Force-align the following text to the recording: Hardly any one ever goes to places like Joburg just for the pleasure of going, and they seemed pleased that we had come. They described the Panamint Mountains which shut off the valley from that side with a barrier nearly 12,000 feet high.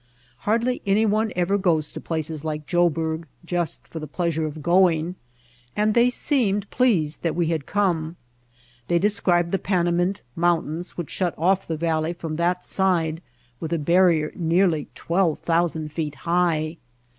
Hardly 0.49 0.81
any 0.87 1.05
one 1.05 1.31
ever 1.35 1.59
goes 1.59 1.91
to 1.91 2.01
places 2.01 2.43
like 2.43 2.65
Joburg 2.65 3.25
just 3.45 3.87
for 3.87 3.99
the 3.99 4.07
pleasure 4.07 4.47
of 4.47 4.63
going, 4.63 5.13
and 5.75 5.93
they 5.93 6.09
seemed 6.09 6.67
pleased 6.71 7.21
that 7.21 7.35
we 7.35 7.49
had 7.49 7.67
come. 7.67 8.15
They 8.87 8.97
described 8.97 9.51
the 9.51 9.59
Panamint 9.59 10.21
Mountains 10.35 10.97
which 10.97 11.11
shut 11.11 11.35
off 11.37 11.67
the 11.67 11.77
valley 11.77 12.13
from 12.13 12.37
that 12.37 12.65
side 12.65 13.21
with 13.59 13.71
a 13.71 13.77
barrier 13.77 14.31
nearly 14.35 14.87
12,000 14.95 15.91
feet 15.93 16.15
high. 16.15 16.77